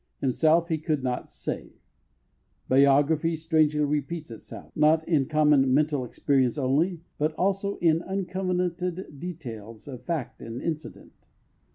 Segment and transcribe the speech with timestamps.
[0.19, 1.75] Himself he could not save.
[2.67, 9.87] Biography strangely repeats itself, not in common mental experience only, but also in uncovenanted details
[9.87, 11.27] of fact and incident.